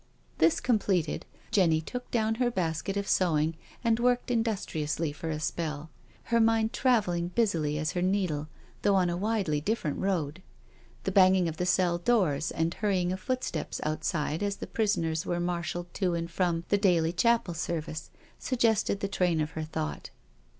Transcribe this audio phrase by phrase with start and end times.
[0.39, 3.53] This completed, Jenny took down her basket of sewing,
[3.83, 5.91] and worked industriously for a spell,
[6.23, 8.47] her mind travelling busily as her needle,
[8.81, 10.41] though on a widely different road.
[11.03, 15.93] The banging of the cell doors and hurrying footsteps outside as the prisoners were marshalled
[15.93, 18.09] to and from the daily chapel service,
[18.39, 20.09] suggested the train of her thought.